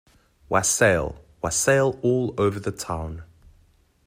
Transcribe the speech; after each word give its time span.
Wassail, 0.49 1.23
wassail 1.43 1.99
all 2.01 2.33
over 2.39 2.59
the 2.59 2.71
town. 2.71 3.21